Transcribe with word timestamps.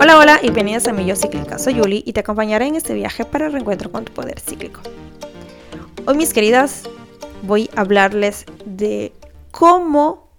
Hola, 0.00 0.16
hola 0.16 0.38
y 0.40 0.50
bienvenidos 0.50 0.86
a 0.86 0.92
mi 0.92 1.04
Yo 1.06 1.16
Cíclica. 1.16 1.58
Soy 1.58 1.74
Yuli 1.74 2.04
y 2.06 2.12
te 2.12 2.20
acompañaré 2.20 2.66
en 2.66 2.76
este 2.76 2.94
viaje 2.94 3.24
para 3.24 3.46
el 3.46 3.52
reencuentro 3.52 3.90
con 3.90 4.04
tu 4.04 4.12
poder 4.12 4.38
cíclico. 4.38 4.80
Hoy, 6.06 6.16
mis 6.16 6.32
queridas, 6.32 6.84
voy 7.42 7.68
a 7.74 7.80
hablarles 7.80 8.46
de 8.64 9.12
cómo 9.50 10.30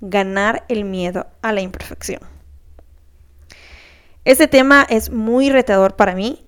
ganar 0.00 0.64
el 0.68 0.84
miedo 0.84 1.28
a 1.40 1.52
la 1.52 1.60
imperfección. 1.60 2.20
Este 4.24 4.48
tema 4.48 4.84
es 4.90 5.08
muy 5.08 5.50
retador 5.50 5.94
para 5.94 6.16
mí, 6.16 6.44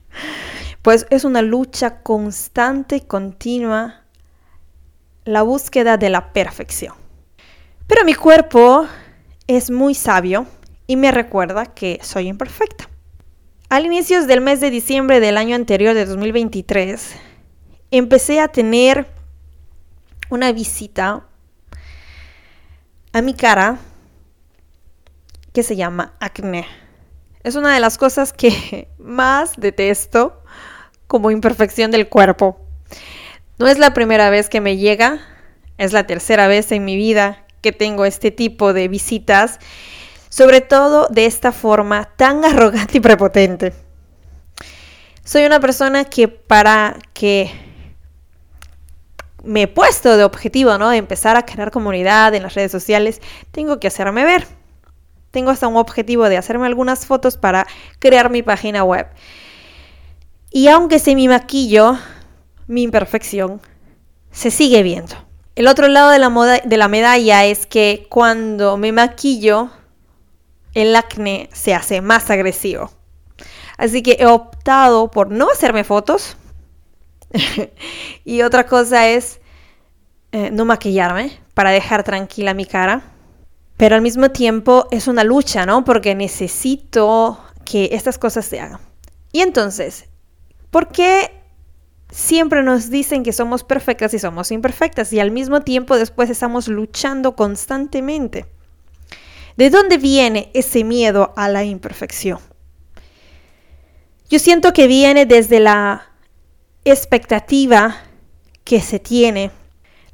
pues 0.82 1.06
es 1.08 1.24
una 1.24 1.40
lucha 1.40 2.02
constante 2.02 2.96
y 2.96 3.00
continua, 3.00 4.02
la 5.24 5.40
búsqueda 5.40 5.96
de 5.96 6.10
la 6.10 6.34
perfección. 6.34 6.94
Pero 7.86 8.04
mi 8.04 8.12
cuerpo 8.12 8.86
es 9.46 9.70
muy 9.70 9.94
sabio 9.94 10.46
y 10.88 10.96
me 10.96 11.12
recuerda 11.12 11.66
que 11.66 12.00
soy 12.02 12.26
imperfecta. 12.26 12.88
Al 13.68 13.84
inicio 13.84 14.26
del 14.26 14.40
mes 14.40 14.60
de 14.60 14.70
diciembre 14.70 15.20
del 15.20 15.36
año 15.36 15.54
anterior 15.54 15.94
de 15.94 16.06
2023, 16.06 17.14
empecé 17.90 18.40
a 18.40 18.48
tener 18.48 19.06
una 20.30 20.50
visita 20.50 21.26
a 23.12 23.22
mi 23.22 23.34
cara 23.34 23.78
que 25.52 25.62
se 25.62 25.76
llama 25.76 26.14
acné. 26.20 26.66
Es 27.44 27.54
una 27.54 27.74
de 27.74 27.80
las 27.80 27.98
cosas 27.98 28.32
que 28.32 28.88
más 28.98 29.52
detesto 29.58 30.42
como 31.06 31.30
imperfección 31.30 31.90
del 31.90 32.08
cuerpo. 32.08 32.58
No 33.58 33.66
es 33.66 33.78
la 33.78 33.92
primera 33.92 34.30
vez 34.30 34.48
que 34.48 34.62
me 34.62 34.78
llega, 34.78 35.20
es 35.76 35.92
la 35.92 36.06
tercera 36.06 36.48
vez 36.48 36.72
en 36.72 36.86
mi 36.86 36.96
vida 36.96 37.44
que 37.60 37.72
tengo 37.72 38.06
este 38.06 38.30
tipo 38.30 38.72
de 38.72 38.88
visitas 38.88 39.58
sobre 40.28 40.60
todo 40.60 41.08
de 41.10 41.26
esta 41.26 41.52
forma 41.52 42.04
tan 42.16 42.44
arrogante 42.44 42.98
y 42.98 43.00
prepotente. 43.00 43.72
Soy 45.24 45.44
una 45.44 45.60
persona 45.60 46.04
que 46.04 46.28
para 46.28 46.96
que 47.12 47.50
me 49.44 49.62
he 49.62 49.68
puesto 49.68 50.16
de 50.16 50.24
objetivo, 50.24 50.78
¿no? 50.78 50.90
De 50.90 50.96
empezar 50.96 51.36
a 51.36 51.44
crear 51.44 51.70
comunidad 51.70 52.34
en 52.34 52.42
las 52.42 52.54
redes 52.54 52.72
sociales, 52.72 53.20
tengo 53.50 53.78
que 53.78 53.88
hacerme 53.88 54.24
ver. 54.24 54.46
Tengo 55.30 55.50
hasta 55.50 55.68
un 55.68 55.76
objetivo 55.76 56.28
de 56.28 56.38
hacerme 56.38 56.66
algunas 56.66 57.06
fotos 57.06 57.36
para 57.36 57.66
crear 57.98 58.30
mi 58.30 58.42
página 58.42 58.84
web. 58.84 59.06
Y 60.50 60.68
aunque 60.68 60.98
se 60.98 61.14
mi 61.14 61.28
maquillo, 61.28 61.98
mi 62.66 62.82
imperfección 62.82 63.60
se 64.30 64.50
sigue 64.50 64.82
viendo. 64.82 65.14
El 65.54 65.66
otro 65.66 65.88
lado 65.88 66.10
de 66.10 66.18
la, 66.18 66.28
moda, 66.28 66.60
de 66.64 66.76
la 66.76 66.88
medalla 66.88 67.44
es 67.44 67.66
que 67.66 68.06
cuando 68.08 68.76
me 68.76 68.92
maquillo, 68.92 69.70
el 70.74 70.94
acné 70.96 71.48
se 71.52 71.74
hace 71.74 72.00
más 72.00 72.30
agresivo. 72.30 72.90
Así 73.76 74.02
que 74.02 74.16
he 74.18 74.26
optado 74.26 75.10
por 75.10 75.30
no 75.30 75.50
hacerme 75.50 75.84
fotos. 75.84 76.36
y 78.24 78.42
otra 78.42 78.66
cosa 78.66 79.08
es 79.08 79.40
eh, 80.32 80.50
no 80.50 80.64
maquillarme 80.64 81.38
para 81.54 81.70
dejar 81.70 82.02
tranquila 82.02 82.54
mi 82.54 82.66
cara. 82.66 83.02
Pero 83.76 83.94
al 83.94 84.02
mismo 84.02 84.30
tiempo 84.30 84.88
es 84.90 85.06
una 85.06 85.22
lucha, 85.22 85.64
¿no? 85.64 85.84
Porque 85.84 86.14
necesito 86.14 87.38
que 87.64 87.90
estas 87.92 88.18
cosas 88.18 88.44
se 88.44 88.60
hagan. 88.60 88.80
Y 89.30 89.40
entonces, 89.40 90.08
¿por 90.70 90.88
qué 90.88 91.30
siempre 92.10 92.62
nos 92.64 92.90
dicen 92.90 93.22
que 93.22 93.32
somos 93.32 93.62
perfectas 93.62 94.12
y 94.14 94.18
somos 94.18 94.50
imperfectas? 94.50 95.12
Y 95.12 95.20
al 95.20 95.30
mismo 95.30 95.60
tiempo 95.60 95.96
después 95.96 96.28
estamos 96.28 96.66
luchando 96.66 97.36
constantemente. 97.36 98.46
¿De 99.58 99.70
dónde 99.70 99.98
viene 99.98 100.52
ese 100.54 100.84
miedo 100.84 101.32
a 101.34 101.48
la 101.48 101.64
imperfección? 101.64 102.38
Yo 104.30 104.38
siento 104.38 104.72
que 104.72 104.86
viene 104.86 105.26
desde 105.26 105.58
la 105.58 106.12
expectativa 106.84 107.96
que 108.62 108.80
se 108.80 109.00
tiene, 109.00 109.50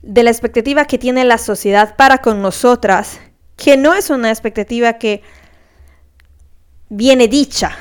de 0.01 0.23
la 0.23 0.31
expectativa 0.31 0.87
que 0.87 0.97
tiene 0.97 1.27
la 1.27 1.37
sociedad 1.37 1.95
para 1.95 2.23
con 2.23 2.41
nosotras, 2.41 3.21
que 3.57 3.77
no 3.77 3.93
es 3.93 4.09
una 4.09 4.31
expectativa 4.31 4.95
que 4.95 5.21
viene 6.89 7.29
dicha, 7.29 7.77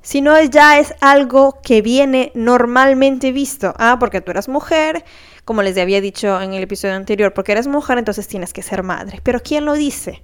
sino 0.00 0.42
ya 0.44 0.78
es 0.78 0.94
algo 1.02 1.60
que 1.60 1.82
viene 1.82 2.32
normalmente 2.34 3.30
visto. 3.30 3.74
Ah, 3.76 3.98
porque 4.00 4.22
tú 4.22 4.30
eres 4.30 4.48
mujer, 4.48 5.04
como 5.44 5.60
les 5.60 5.76
había 5.76 6.00
dicho 6.00 6.40
en 6.40 6.54
el 6.54 6.62
episodio 6.62 6.94
anterior, 6.94 7.34
porque 7.34 7.52
eres 7.52 7.66
mujer, 7.66 7.98
entonces 7.98 8.26
tienes 8.26 8.54
que 8.54 8.62
ser 8.62 8.82
madre. 8.82 9.20
Pero 9.22 9.42
¿quién 9.42 9.66
lo 9.66 9.74
dice? 9.74 10.22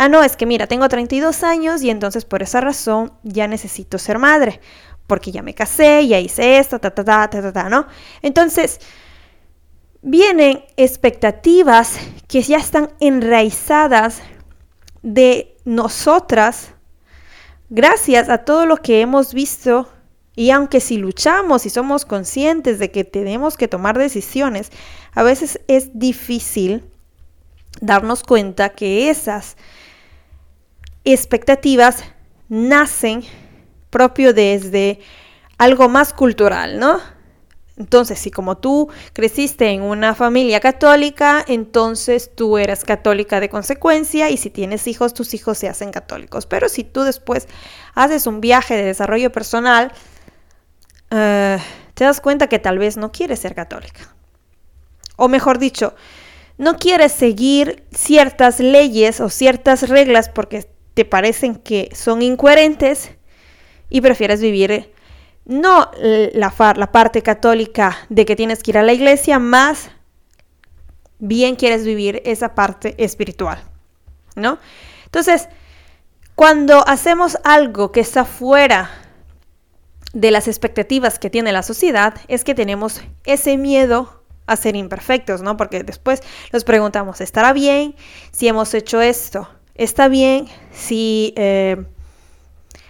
Ah, 0.00 0.08
no, 0.08 0.22
es 0.22 0.36
que 0.36 0.46
mira, 0.46 0.68
tengo 0.68 0.88
32 0.88 1.42
años 1.42 1.82
y 1.82 1.90
entonces 1.90 2.24
por 2.24 2.40
esa 2.40 2.60
razón 2.60 3.12
ya 3.24 3.48
necesito 3.48 3.98
ser 3.98 4.20
madre, 4.20 4.60
porque 5.08 5.32
ya 5.32 5.42
me 5.42 5.56
casé, 5.56 6.06
ya 6.06 6.20
hice 6.20 6.58
esto, 6.58 6.78
ta, 6.78 6.90
ta, 6.90 7.02
ta, 7.02 7.28
ta, 7.28 7.42
ta, 7.42 7.52
ta, 7.52 7.68
¿no? 7.68 7.88
Entonces, 8.22 8.78
vienen 10.00 10.64
expectativas 10.76 11.98
que 12.28 12.42
ya 12.42 12.58
están 12.58 12.90
enraizadas 13.00 14.20
de 15.02 15.56
nosotras 15.64 16.74
gracias 17.68 18.28
a 18.28 18.38
todo 18.38 18.66
lo 18.66 18.76
que 18.76 19.00
hemos 19.00 19.34
visto 19.34 19.88
y 20.36 20.52
aunque 20.52 20.78
si 20.78 20.98
luchamos 20.98 21.66
y 21.66 21.70
somos 21.70 22.04
conscientes 22.04 22.78
de 22.78 22.92
que 22.92 23.02
tenemos 23.02 23.56
que 23.56 23.66
tomar 23.66 23.98
decisiones, 23.98 24.70
a 25.12 25.24
veces 25.24 25.58
es 25.66 25.98
difícil 25.98 26.84
darnos 27.80 28.22
cuenta 28.22 28.68
que 28.68 29.10
esas 29.10 29.56
expectativas 31.12 32.04
nacen 32.48 33.22
propio 33.90 34.32
desde 34.32 35.00
algo 35.58 35.88
más 35.88 36.12
cultural, 36.12 36.78
¿no? 36.78 37.00
Entonces, 37.78 38.18
si 38.18 38.32
como 38.32 38.58
tú 38.58 38.88
creciste 39.12 39.68
en 39.68 39.82
una 39.82 40.14
familia 40.16 40.58
católica, 40.58 41.44
entonces 41.46 42.34
tú 42.34 42.58
eres 42.58 42.84
católica 42.84 43.38
de 43.38 43.48
consecuencia 43.48 44.30
y 44.30 44.36
si 44.36 44.50
tienes 44.50 44.88
hijos, 44.88 45.14
tus 45.14 45.32
hijos 45.32 45.58
se 45.58 45.68
hacen 45.68 45.92
católicos. 45.92 46.46
Pero 46.46 46.68
si 46.68 46.82
tú 46.82 47.02
después 47.02 47.46
haces 47.94 48.26
un 48.26 48.40
viaje 48.40 48.74
de 48.74 48.82
desarrollo 48.82 49.30
personal, 49.30 49.92
eh, 51.10 51.58
te 51.94 52.04
das 52.04 52.20
cuenta 52.20 52.48
que 52.48 52.58
tal 52.58 52.78
vez 52.78 52.96
no 52.96 53.12
quieres 53.12 53.38
ser 53.38 53.54
católica. 53.54 54.12
O 55.16 55.28
mejor 55.28 55.58
dicho, 55.58 55.94
no 56.58 56.78
quieres 56.78 57.12
seguir 57.12 57.84
ciertas 57.92 58.58
leyes 58.58 59.20
o 59.20 59.28
ciertas 59.30 59.88
reglas 59.88 60.28
porque 60.28 60.68
te 60.98 61.04
parecen 61.04 61.54
que 61.54 61.90
son 61.94 62.22
incoherentes 62.22 63.12
y 63.88 64.00
prefieres 64.00 64.40
vivir 64.40 64.92
no 65.44 65.92
la, 66.02 66.52
la 66.76 66.90
parte 66.90 67.22
católica 67.22 67.96
de 68.08 68.24
que 68.24 68.34
tienes 68.34 68.64
que 68.64 68.72
ir 68.72 68.78
a 68.78 68.82
la 68.82 68.92
iglesia, 68.92 69.38
más 69.38 69.90
bien 71.20 71.54
quieres 71.54 71.84
vivir 71.84 72.20
esa 72.24 72.56
parte 72.56 72.96
espiritual, 72.98 73.62
¿no? 74.34 74.58
Entonces, 75.04 75.48
cuando 76.34 76.82
hacemos 76.88 77.38
algo 77.44 77.92
que 77.92 78.00
está 78.00 78.24
fuera 78.24 78.90
de 80.12 80.32
las 80.32 80.48
expectativas 80.48 81.20
que 81.20 81.30
tiene 81.30 81.52
la 81.52 81.62
sociedad, 81.62 82.14
es 82.26 82.42
que 82.42 82.56
tenemos 82.56 83.02
ese 83.24 83.56
miedo 83.56 84.24
a 84.48 84.56
ser 84.56 84.74
imperfectos, 84.74 85.42
¿no? 85.42 85.56
Porque 85.56 85.84
después 85.84 86.24
nos 86.52 86.64
preguntamos, 86.64 87.20
¿estará 87.20 87.52
bien 87.52 87.94
si 88.32 88.48
hemos 88.48 88.74
hecho 88.74 89.00
esto? 89.00 89.48
Está 89.78 90.08
bien 90.08 90.46
si, 90.72 91.32
eh, 91.36 91.82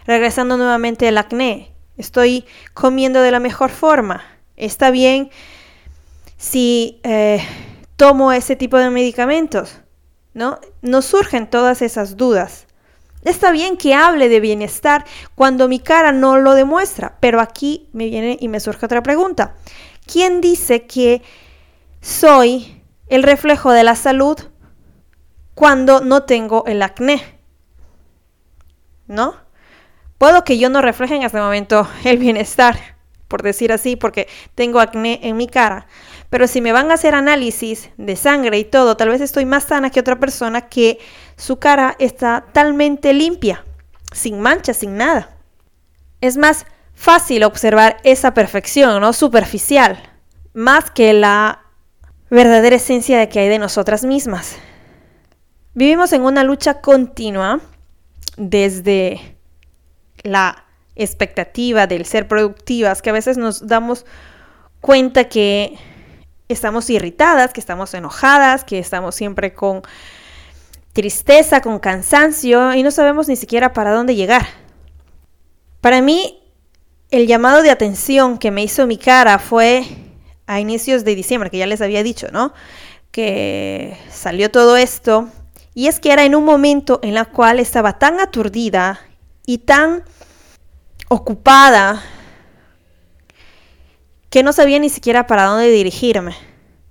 regresando 0.06 0.56
nuevamente 0.56 1.06
al 1.06 1.18
acné, 1.18 1.70
estoy 1.96 2.44
comiendo 2.74 3.22
de 3.22 3.30
la 3.30 3.38
mejor 3.38 3.70
forma. 3.70 4.24
Está 4.56 4.90
bien 4.90 5.30
si 6.36 7.00
eh, 7.04 7.40
tomo 7.96 8.32
ese 8.32 8.56
tipo 8.56 8.78
de 8.78 8.90
medicamentos, 8.90 9.78
¿no? 10.34 10.58
Nos 10.82 11.04
surgen 11.04 11.48
todas 11.48 11.82
esas 11.82 12.16
dudas. 12.16 12.66
Está 13.24 13.50
bien 13.50 13.76
que 13.76 13.94
hable 13.94 14.28
de 14.28 14.40
bienestar 14.40 15.04
cuando 15.34 15.68
mi 15.68 15.80
cara 15.80 16.12
no 16.12 16.38
lo 16.38 16.54
demuestra, 16.54 17.16
pero 17.20 17.40
aquí 17.40 17.88
me 17.92 18.08
viene 18.08 18.38
y 18.40 18.48
me 18.48 18.60
surge 18.60 18.86
otra 18.86 19.02
pregunta. 19.02 19.54
¿Quién 20.06 20.40
dice 20.40 20.86
que 20.86 21.22
soy 22.00 22.82
el 23.08 23.22
reflejo 23.22 23.72
de 23.72 23.84
la 23.84 23.96
salud 23.96 24.38
cuando 25.58 26.02
no 26.02 26.22
tengo 26.22 26.62
el 26.68 26.80
acné. 26.82 27.20
¿No? 29.08 29.34
Puedo 30.16 30.44
que 30.44 30.56
yo 30.56 30.70
no 30.70 30.82
refleje 30.82 31.16
en 31.16 31.24
este 31.24 31.40
momento 31.40 31.88
el 32.04 32.18
bienestar, 32.18 32.78
por 33.26 33.42
decir 33.42 33.72
así, 33.72 33.96
porque 33.96 34.28
tengo 34.54 34.78
acné 34.78 35.18
en 35.24 35.36
mi 35.36 35.48
cara. 35.48 35.88
Pero 36.30 36.46
si 36.46 36.60
me 36.60 36.70
van 36.70 36.92
a 36.92 36.94
hacer 36.94 37.16
análisis 37.16 37.90
de 37.96 38.14
sangre 38.14 38.56
y 38.56 38.64
todo, 38.64 38.96
tal 38.96 39.08
vez 39.08 39.20
estoy 39.20 39.46
más 39.46 39.64
sana 39.64 39.90
que 39.90 39.98
otra 39.98 40.20
persona 40.20 40.68
que 40.68 41.00
su 41.36 41.58
cara 41.58 41.96
está 41.98 42.44
talmente 42.52 43.12
limpia, 43.12 43.64
sin 44.12 44.38
manchas, 44.38 44.76
sin 44.76 44.96
nada. 44.96 45.30
Es 46.20 46.36
más 46.36 46.66
fácil 46.94 47.42
observar 47.42 47.96
esa 48.04 48.32
perfección, 48.32 49.00
¿no? 49.00 49.12
Superficial, 49.12 50.00
más 50.54 50.92
que 50.92 51.12
la 51.14 51.62
verdadera 52.30 52.76
esencia 52.76 53.18
de 53.18 53.28
que 53.28 53.40
hay 53.40 53.48
de 53.48 53.58
nosotras 53.58 54.04
mismas. 54.04 54.56
Vivimos 55.78 56.12
en 56.12 56.22
una 56.22 56.42
lucha 56.42 56.80
continua 56.80 57.60
desde 58.36 59.36
la 60.24 60.64
expectativa 60.96 61.86
del 61.86 62.04
ser 62.04 62.26
productivas, 62.26 63.00
que 63.00 63.10
a 63.10 63.12
veces 63.12 63.38
nos 63.38 63.64
damos 63.64 64.04
cuenta 64.80 65.28
que 65.28 65.78
estamos 66.48 66.90
irritadas, 66.90 67.52
que 67.52 67.60
estamos 67.60 67.94
enojadas, 67.94 68.64
que 68.64 68.80
estamos 68.80 69.14
siempre 69.14 69.54
con 69.54 69.82
tristeza, 70.94 71.60
con 71.60 71.78
cansancio 71.78 72.74
y 72.74 72.82
no 72.82 72.90
sabemos 72.90 73.28
ni 73.28 73.36
siquiera 73.36 73.72
para 73.72 73.92
dónde 73.92 74.16
llegar. 74.16 74.48
Para 75.80 76.02
mí, 76.02 76.42
el 77.12 77.28
llamado 77.28 77.62
de 77.62 77.70
atención 77.70 78.38
que 78.38 78.50
me 78.50 78.64
hizo 78.64 78.88
mi 78.88 78.98
cara 78.98 79.38
fue 79.38 79.84
a 80.48 80.58
inicios 80.58 81.04
de 81.04 81.14
diciembre, 81.14 81.50
que 81.50 81.58
ya 81.58 81.68
les 81.68 81.82
había 81.82 82.02
dicho, 82.02 82.26
¿no? 82.32 82.52
Que 83.12 83.96
salió 84.10 84.50
todo 84.50 84.76
esto. 84.76 85.28
Y 85.74 85.86
es 85.86 86.00
que 86.00 86.12
era 86.12 86.24
en 86.24 86.34
un 86.34 86.44
momento 86.44 87.00
en 87.02 87.16
el 87.16 87.28
cual 87.28 87.60
estaba 87.60 87.98
tan 87.98 88.20
aturdida 88.20 89.00
y 89.46 89.58
tan 89.58 90.02
ocupada 91.08 92.02
que 94.30 94.42
no 94.42 94.52
sabía 94.52 94.78
ni 94.78 94.90
siquiera 94.90 95.26
para 95.26 95.44
dónde 95.44 95.70
dirigirme, 95.70 96.34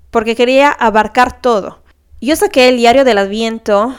porque 0.10 0.36
quería 0.36 0.72
abarcar 0.72 1.42
todo. 1.42 1.84
Yo 2.20 2.36
saqué 2.36 2.70
el 2.70 2.78
diario 2.78 3.04
del 3.04 3.20
Adviento 3.20 3.96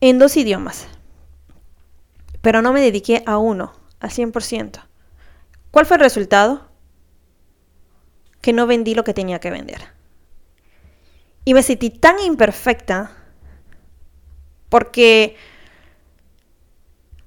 en 0.00 0.18
dos 0.18 0.36
idiomas, 0.36 0.88
pero 2.42 2.62
no 2.62 2.72
me 2.72 2.80
dediqué 2.80 3.22
a 3.26 3.38
uno, 3.38 3.72
al 4.00 4.10
100%. 4.10 4.80
¿Cuál 5.70 5.86
fue 5.86 5.96
el 5.96 6.02
resultado? 6.02 6.68
Que 8.40 8.52
no 8.52 8.66
vendí 8.66 8.94
lo 8.94 9.04
que 9.04 9.14
tenía 9.14 9.38
que 9.38 9.50
vender. 9.50 9.82
Y 11.44 11.54
me 11.54 11.62
sentí 11.62 11.90
tan 11.90 12.18
imperfecta 12.18 13.12
porque 14.68 15.36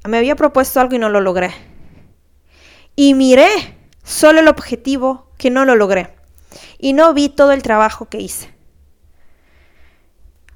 me 0.08 0.18
había 0.18 0.36
propuesto 0.36 0.80
algo 0.80 0.96
y 0.96 1.00
no 1.00 1.10
lo 1.10 1.22
logré. 1.22 1.52
Y 2.96 3.14
miré 3.14 3.50
solo 4.04 4.40
el 4.40 4.48
objetivo 4.48 5.32
que 5.38 5.50
no 5.50 5.66
lo 5.66 5.76
logré. 5.76 6.16
Y 6.78 6.94
no 6.94 7.14
vi 7.14 7.30
todo 7.30 7.52
el 7.52 7.64
trabajo 7.64 8.10
que 8.10 8.20
hice. 8.20 8.54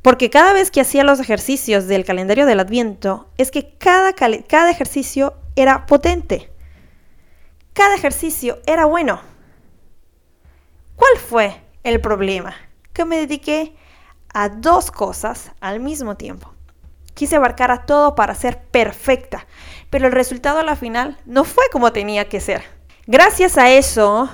Porque 0.01 0.29
cada 0.29 0.51
vez 0.51 0.69
que 0.69 0.81
hacía 0.81 1.05
los 1.05 1.19
ejercicios 1.19 1.87
del 1.87 2.03
calendario 2.03 2.45
del 2.45 2.59
Adviento, 2.59 3.29
es 3.37 3.51
que 3.51 3.77
cada, 3.77 4.13
cada 4.13 4.69
ejercicio 4.69 5.35
era 5.55 5.85
potente. 5.85 6.51
Cada 7.71 7.95
ejercicio 7.95 8.59
era 8.65 8.85
bueno. 8.85 9.21
¿Cuál 10.95 11.17
fue 11.17 11.61
el 11.83 12.01
problema? 12.01 12.53
Que 12.91 13.05
me 13.05 13.17
dediqué 13.17 13.75
a 14.33 14.49
dos 14.49 14.91
cosas 14.91 15.51
al 15.61 15.79
mismo 15.79 16.17
tiempo. 16.17 16.53
Quise 17.13 17.35
abarcar 17.35 17.71
a 17.71 17.85
todo 17.85 18.15
para 18.15 18.35
ser 18.35 18.63
perfecta, 18.63 19.45
pero 19.89 20.07
el 20.07 20.13
resultado 20.13 20.59
a 20.59 20.63
la 20.63 20.75
final 20.75 21.17
no 21.25 21.43
fue 21.43 21.65
como 21.71 21.93
tenía 21.93 22.27
que 22.27 22.39
ser. 22.39 22.63
Gracias 23.05 23.57
a 23.57 23.69
eso 23.71 24.29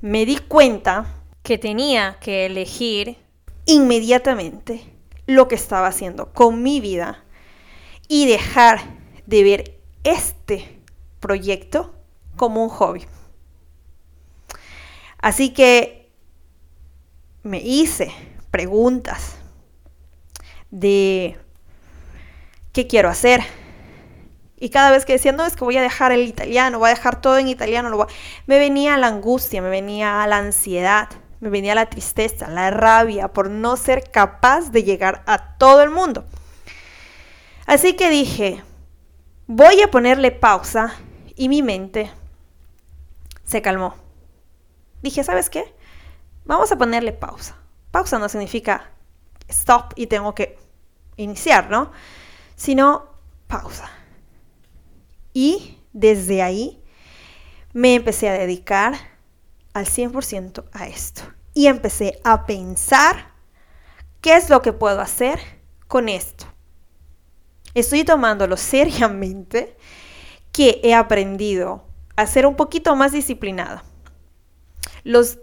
me 0.00 0.24
di 0.24 0.38
cuenta 0.38 1.06
que 1.42 1.58
tenía 1.58 2.16
que 2.20 2.46
elegir 2.46 3.18
inmediatamente 3.66 4.84
lo 5.26 5.48
que 5.48 5.56
estaba 5.56 5.88
haciendo 5.88 6.32
con 6.32 6.62
mi 6.62 6.80
vida 6.80 7.24
y 8.08 8.26
dejar 8.26 8.80
de 9.26 9.42
ver 9.42 9.80
este 10.04 10.80
proyecto 11.20 11.94
como 12.36 12.62
un 12.62 12.70
hobby. 12.70 13.04
Así 15.20 15.52
que 15.52 16.10
me 17.42 17.58
hice 17.58 18.12
preguntas 18.50 19.36
de 20.70 21.36
qué 22.78 22.86
quiero 22.86 23.08
hacer, 23.08 23.42
y 24.56 24.68
cada 24.68 24.92
vez 24.92 25.04
que 25.04 25.14
decía, 25.14 25.32
no, 25.32 25.44
es 25.44 25.56
que 25.56 25.64
voy 25.64 25.76
a 25.76 25.82
dejar 25.82 26.12
el 26.12 26.20
italiano, 26.20 26.78
voy 26.78 26.90
a 26.90 26.94
dejar 26.94 27.20
todo 27.20 27.36
en 27.36 27.48
italiano, 27.48 28.06
me 28.46 28.58
venía 28.60 28.96
la 28.96 29.08
angustia, 29.08 29.60
me 29.60 29.68
venía 29.68 30.24
la 30.28 30.36
ansiedad, 30.36 31.08
me 31.40 31.50
venía 31.50 31.74
la 31.74 31.90
tristeza, 31.90 32.46
la 32.46 32.70
rabia 32.70 33.32
por 33.32 33.50
no 33.50 33.76
ser 33.76 34.12
capaz 34.12 34.70
de 34.70 34.84
llegar 34.84 35.24
a 35.26 35.56
todo 35.56 35.82
el 35.82 35.90
mundo. 35.90 36.24
Así 37.66 37.94
que 37.94 38.10
dije, 38.10 38.62
voy 39.48 39.82
a 39.82 39.90
ponerle 39.90 40.30
pausa 40.30 40.94
y 41.34 41.48
mi 41.48 41.62
mente 41.62 42.12
se 43.42 43.60
calmó. 43.60 43.96
Dije, 45.02 45.24
¿sabes 45.24 45.50
qué? 45.50 45.74
Vamos 46.44 46.70
a 46.70 46.78
ponerle 46.78 47.10
pausa. 47.10 47.56
Pausa 47.90 48.20
no 48.20 48.28
significa 48.28 48.92
stop 49.48 49.94
y 49.96 50.06
tengo 50.06 50.32
que 50.36 50.56
iniciar, 51.16 51.70
¿no? 51.70 51.90
Sino 52.58 53.06
pausa 53.46 53.88
y 55.32 55.78
desde 55.92 56.42
ahí 56.42 56.82
me 57.72 57.94
empecé 57.94 58.28
a 58.28 58.32
dedicar 58.32 58.94
al 59.72 59.86
100% 59.86 60.64
a 60.72 60.88
esto. 60.88 61.22
Y 61.54 61.68
empecé 61.68 62.20
a 62.24 62.44
pensar 62.44 63.30
qué 64.20 64.34
es 64.34 64.50
lo 64.50 64.62
que 64.62 64.72
puedo 64.72 65.00
hacer 65.00 65.38
con 65.86 66.08
esto. 66.08 66.46
Estoy 67.74 68.02
tomándolo 68.02 68.56
seriamente 68.56 69.76
que 70.50 70.80
he 70.82 70.92
aprendido 70.92 71.84
a 72.16 72.26
ser 72.26 72.44
un 72.44 72.56
poquito 72.56 72.96
más 72.96 73.12
disciplinada. 73.12 73.84
Los 75.04 75.38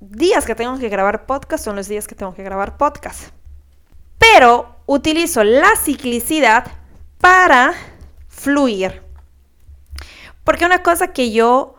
días 0.00 0.44
que 0.44 0.54
tengo 0.54 0.78
que 0.78 0.90
grabar 0.90 1.24
podcast 1.24 1.64
son 1.64 1.76
los 1.76 1.88
días 1.88 2.06
que 2.06 2.14
tengo 2.14 2.34
que 2.34 2.42
grabar 2.42 2.76
podcast. 2.76 3.35
Pero 4.18 4.76
utilizo 4.86 5.44
la 5.44 5.70
ciclicidad 5.76 6.66
para 7.20 7.74
fluir. 8.28 9.02
Porque 10.44 10.64
una 10.64 10.82
cosa 10.82 11.12
que 11.12 11.32
yo 11.32 11.74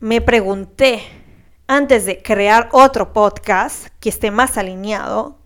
me 0.00 0.20
pregunté 0.20 1.02
antes 1.66 2.06
de 2.06 2.22
crear 2.22 2.68
otro 2.72 3.12
podcast 3.12 3.88
que 4.00 4.08
esté 4.08 4.30
más 4.30 4.56
alineado, 4.56 5.38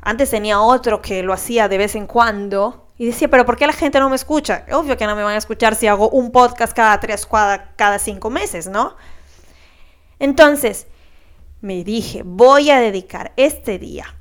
antes 0.00 0.30
tenía 0.30 0.60
otro 0.60 1.02
que 1.02 1.22
lo 1.22 1.32
hacía 1.32 1.68
de 1.68 1.78
vez 1.78 1.94
en 1.94 2.06
cuando 2.06 2.88
y 2.96 3.06
decía, 3.06 3.28
pero 3.28 3.44
¿por 3.44 3.56
qué 3.56 3.66
la 3.66 3.72
gente 3.72 3.98
no 4.00 4.08
me 4.08 4.16
escucha? 4.16 4.64
Obvio 4.72 4.96
que 4.96 5.06
no 5.06 5.16
me 5.16 5.22
van 5.22 5.34
a 5.34 5.38
escuchar 5.38 5.74
si 5.74 5.86
hago 5.86 6.08
un 6.10 6.32
podcast 6.32 6.74
cada 6.74 6.98
tres, 7.00 7.26
cada, 7.26 7.72
cada 7.76 7.98
cinco 7.98 8.30
meses, 8.30 8.66
¿no? 8.66 8.96
Entonces, 10.18 10.86
me 11.60 11.84
dije, 11.84 12.22
voy 12.24 12.70
a 12.70 12.78
dedicar 12.78 13.32
este 13.36 13.78
día 13.78 14.14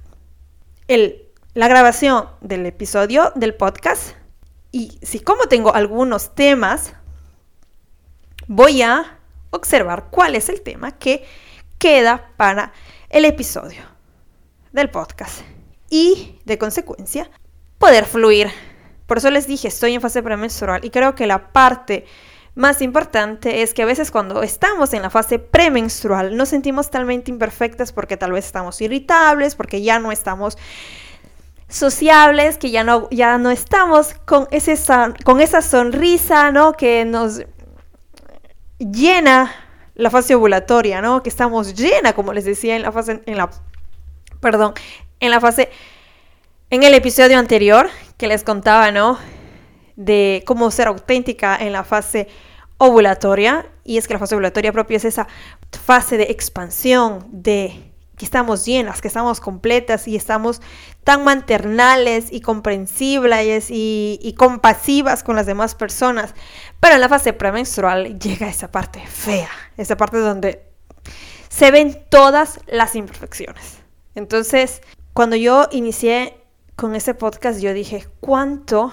la 1.53 1.67
grabación 1.67 2.29
del 2.41 2.65
episodio 2.65 3.31
del 3.35 3.53
podcast 3.53 4.15
y 4.71 4.97
si 5.03 5.19
como 5.19 5.43
tengo 5.43 5.75
algunos 5.75 6.33
temas, 6.33 6.93
voy 8.47 8.81
a 8.81 9.19
observar 9.51 10.07
cuál 10.09 10.33
es 10.33 10.49
el 10.49 10.61
tema 10.61 10.97
que 10.97 11.23
queda 11.77 12.31
para 12.37 12.73
el 13.09 13.25
episodio 13.25 13.83
del 14.71 14.89
podcast. 14.89 15.41
Y 15.91 16.39
de 16.45 16.57
consecuencia, 16.57 17.29
poder 17.77 18.05
fluir. 18.05 18.49
Por 19.05 19.19
eso 19.19 19.29
les 19.29 19.45
dije, 19.45 19.67
estoy 19.67 19.93
en 19.93 20.01
fase 20.01 20.23
premenstrual 20.23 20.83
y 20.83 20.89
creo 20.89 21.13
que 21.13 21.27
la 21.27 21.51
parte 21.51 22.05
más 22.55 22.81
importante 22.81 23.61
es 23.61 23.73
que 23.73 23.83
a 23.83 23.85
veces 23.85 24.11
cuando 24.11 24.43
estamos 24.43 24.93
en 24.93 25.01
la 25.01 25.09
fase 25.09 25.39
premenstrual 25.39 26.35
nos 26.35 26.49
sentimos 26.49 26.89
talmente 26.89 27.31
imperfectas 27.31 27.91
porque 27.91 28.17
tal 28.17 28.31
vez 28.31 28.45
estamos 28.45 28.81
irritables, 28.81 29.55
porque 29.55 29.81
ya 29.81 29.99
no 29.99 30.11
estamos 30.11 30.57
sociables, 31.69 32.57
que 32.57 32.71
ya 32.71 32.83
no, 32.83 33.07
ya 33.11 33.37
no 33.37 33.51
estamos 33.51 34.15
con, 34.25 34.47
ese 34.51 34.75
con 35.23 35.39
esa 35.39 35.61
sonrisa, 35.61 36.51
¿no? 36.51 36.73
Que 36.73 37.05
nos 37.05 37.43
llena 38.79 39.51
la 39.93 40.09
fase 40.09 40.33
ovulatoria, 40.33 41.01
¿no? 41.01 41.21
Que 41.21 41.29
estamos 41.29 41.75
llena, 41.75 42.13
como 42.13 42.33
les 42.33 42.45
decía 42.45 42.75
en 42.75 42.81
la 42.81 42.91
fase, 42.91 43.21
en 43.25 43.37
la, 43.37 43.49
perdón, 44.39 44.73
en 45.19 45.29
la 45.29 45.39
fase, 45.39 45.69
en 46.69 46.83
el 46.83 46.93
episodio 46.93 47.37
anterior 47.37 47.89
que 48.17 48.27
les 48.27 48.43
contaba, 48.43 48.91
¿no? 48.91 49.19
De 49.99 50.43
cómo 50.45 50.71
ser 50.71 50.87
auténtica 50.87 51.57
en 51.57 51.73
la 51.73 51.83
fase 51.83 52.27
ovulatoria. 52.77 53.67
Y 53.83 53.97
es 53.97 54.07
que 54.07 54.13
la 54.13 54.19
fase 54.19 54.35
ovulatoria 54.35 54.71
propia 54.71 54.97
es 54.97 55.05
esa 55.05 55.27
fase 55.71 56.17
de 56.17 56.23
expansión, 56.23 57.27
de 57.29 57.89
que 58.19 58.25
estamos 58.25 58.65
llenas, 58.65 59.01
que 59.01 59.07
estamos 59.07 59.39
completas 59.39 60.07
y 60.07 60.17
estamos 60.17 60.61
tan 61.05 61.23
maternales 61.23 62.27
y 62.31 62.41
comprensibles 62.41 63.67
y, 63.69 64.35
compasivas 64.37 65.23
con 65.23 65.37
las 65.37 65.45
demás 65.45 65.73
personas. 65.73 66.35
Pero 66.81 66.95
en 66.95 67.01
la 67.01 67.07
fase 67.07 67.31
premenstrual 67.31 68.19
llega 68.19 68.49
esa 68.49 68.69
parte 68.71 69.01
fea, 69.07 69.49
esa 69.77 69.95
parte 69.95 70.17
donde 70.17 70.65
se 71.47 71.71
ven 71.71 72.03
todas 72.09 72.59
las 72.67 72.95
imperfecciones. 72.95 73.79
Entonces, 74.15 74.81
cuando 75.13 75.37
yo 75.37 75.69
inicié 75.71 76.35
con 76.75 76.95
ese 76.95 77.13
podcast, 77.13 77.61
yo 77.61 77.73
dije, 77.73 78.05
¿cuánto 78.19 78.91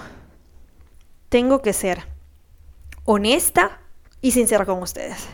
tengo 1.29 1.61
que 1.61 1.73
ser 1.73 2.07
honesta 3.05 3.79
y 4.21 4.31
sincera 4.31 4.65
con 4.65 4.81
ustedes? 4.81 5.27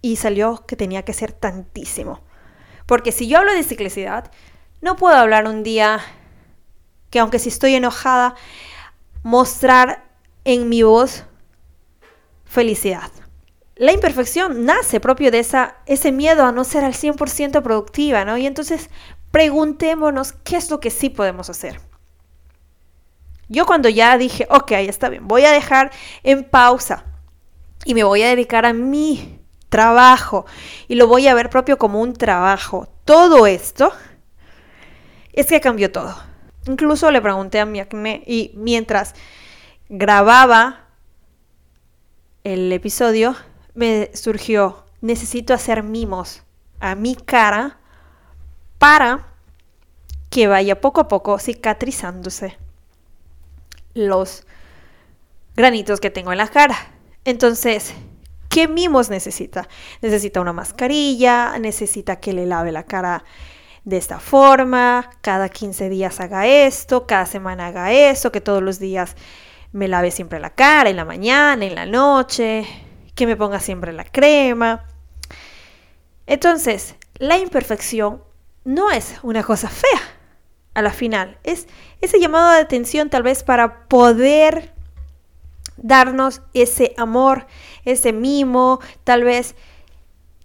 Y 0.00 0.16
salió 0.16 0.64
que 0.66 0.76
tenía 0.76 1.04
que 1.04 1.12
ser 1.12 1.32
tantísimo. 1.32 2.20
Porque 2.86 3.12
si 3.12 3.28
yo 3.28 3.38
hablo 3.38 3.52
de 3.52 3.62
ciclicidad, 3.62 4.30
no 4.80 4.96
puedo 4.96 5.16
hablar 5.16 5.46
un 5.46 5.62
día 5.62 6.00
que 7.10 7.18
aunque 7.18 7.38
si 7.38 7.48
estoy 7.48 7.74
enojada, 7.74 8.34
mostrar 9.22 10.04
en 10.44 10.68
mi 10.68 10.82
voz 10.82 11.24
felicidad. 12.44 13.10
La 13.76 13.92
imperfección 13.92 14.64
nace 14.64 15.00
propio 15.00 15.30
de 15.30 15.38
esa, 15.38 15.76
ese 15.86 16.10
miedo 16.10 16.44
a 16.44 16.52
no 16.52 16.64
ser 16.64 16.84
al 16.84 16.94
100% 16.94 17.62
productiva, 17.62 18.24
¿no? 18.24 18.36
Y 18.36 18.46
entonces 18.46 18.90
preguntémonos 19.30 20.32
qué 20.32 20.56
es 20.56 20.70
lo 20.70 20.80
que 20.80 20.90
sí 20.90 21.10
podemos 21.10 21.50
hacer. 21.50 21.80
Yo 23.48 23.64
cuando 23.64 23.88
ya 23.88 24.16
dije, 24.18 24.46
ok, 24.50 24.72
está 24.72 25.08
bien, 25.08 25.26
voy 25.26 25.44
a 25.44 25.52
dejar 25.52 25.90
en 26.22 26.44
pausa 26.44 27.04
y 27.84 27.94
me 27.94 28.04
voy 28.04 28.22
a 28.22 28.28
dedicar 28.28 28.66
a 28.66 28.74
mi 28.74 29.40
trabajo 29.68 30.46
y 30.86 30.94
lo 30.94 31.06
voy 31.06 31.26
a 31.28 31.34
ver 31.34 31.48
propio 31.48 31.78
como 31.78 32.00
un 32.00 32.12
trabajo. 32.12 32.88
Todo 33.04 33.46
esto 33.46 33.92
es 35.32 35.46
que 35.46 35.60
cambió 35.60 35.90
todo. 35.90 36.14
Incluso 36.66 37.10
le 37.10 37.22
pregunté 37.22 37.60
a 37.60 37.66
mi 37.66 37.80
acné 37.80 38.22
y 38.26 38.52
mientras 38.54 39.14
grababa 39.88 40.84
el 42.44 42.70
episodio 42.72 43.34
me 43.74 44.10
surgió, 44.12 44.84
necesito 45.00 45.54
hacer 45.54 45.82
mimos 45.82 46.42
a 46.80 46.94
mi 46.94 47.14
cara 47.14 47.78
para 48.78 49.28
que 50.28 50.46
vaya 50.46 50.80
poco 50.80 51.00
a 51.00 51.08
poco 51.08 51.38
cicatrizándose 51.38 52.58
los 53.94 54.46
granitos 55.56 56.00
que 56.00 56.10
tengo 56.10 56.32
en 56.32 56.38
la 56.38 56.48
cara. 56.48 56.76
Entonces, 57.24 57.92
¿qué 58.48 58.68
mimos 58.68 59.10
necesita? 59.10 59.68
Necesita 60.02 60.40
una 60.40 60.52
mascarilla, 60.52 61.58
necesita 61.58 62.16
que 62.16 62.32
le 62.32 62.46
lave 62.46 62.72
la 62.72 62.84
cara 62.84 63.24
de 63.84 63.96
esta 63.96 64.20
forma, 64.20 65.10
cada 65.20 65.48
15 65.48 65.88
días 65.88 66.20
haga 66.20 66.46
esto, 66.46 67.06
cada 67.06 67.26
semana 67.26 67.68
haga 67.68 67.92
eso, 67.92 68.30
que 68.30 68.40
todos 68.40 68.62
los 68.62 68.78
días 68.78 69.16
me 69.72 69.88
lave 69.88 70.10
siempre 70.10 70.40
la 70.40 70.50
cara, 70.50 70.90
en 70.90 70.96
la 70.96 71.04
mañana, 71.04 71.64
en 71.64 71.74
la 71.74 71.86
noche, 71.86 72.66
que 73.14 73.26
me 73.26 73.36
ponga 73.36 73.60
siempre 73.60 73.92
la 73.92 74.04
crema. 74.04 74.84
Entonces, 76.26 76.96
la 77.16 77.38
imperfección 77.38 78.22
no 78.64 78.90
es 78.90 79.14
una 79.22 79.42
cosa 79.42 79.68
fea 79.68 80.17
a 80.78 80.82
la 80.82 80.92
final, 80.92 81.38
es 81.42 81.66
ese 82.00 82.20
llamado 82.20 82.52
de 82.52 82.60
atención 82.60 83.10
tal 83.10 83.24
vez 83.24 83.42
para 83.42 83.88
poder 83.88 84.72
darnos 85.76 86.42
ese 86.54 86.94
amor, 86.96 87.46
ese 87.84 88.12
mimo, 88.12 88.80
tal 89.04 89.24
vez 89.24 89.54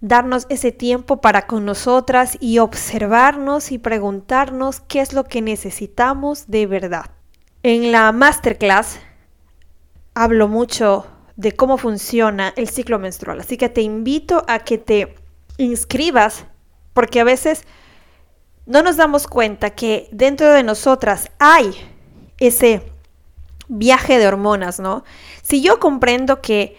darnos 0.00 0.46
ese 0.48 0.72
tiempo 0.72 1.20
para 1.20 1.46
con 1.46 1.64
nosotras 1.64 2.36
y 2.40 2.58
observarnos 2.58 3.72
y 3.72 3.78
preguntarnos 3.78 4.80
qué 4.80 5.00
es 5.00 5.12
lo 5.12 5.24
que 5.24 5.40
necesitamos 5.40 6.48
de 6.48 6.66
verdad. 6.66 7.10
En 7.62 7.92
la 7.92 8.12
masterclass 8.12 8.98
hablo 10.14 10.48
mucho 10.48 11.06
de 11.36 11.52
cómo 11.52 11.78
funciona 11.78 12.52
el 12.56 12.68
ciclo 12.68 12.98
menstrual, 12.98 13.40
así 13.40 13.56
que 13.56 13.68
te 13.68 13.82
invito 13.82 14.44
a 14.46 14.58
que 14.58 14.78
te 14.78 15.14
inscribas 15.58 16.44
porque 16.92 17.20
a 17.20 17.24
veces 17.24 17.64
no 18.66 18.82
nos 18.82 18.96
damos 18.96 19.26
cuenta 19.26 19.70
que 19.70 20.08
dentro 20.10 20.52
de 20.52 20.62
nosotras 20.62 21.30
hay 21.38 21.72
ese 22.38 22.82
viaje 23.68 24.18
de 24.18 24.26
hormonas, 24.26 24.80
¿no? 24.80 25.04
Si 25.42 25.62
yo 25.62 25.80
comprendo 25.80 26.40
que 26.40 26.78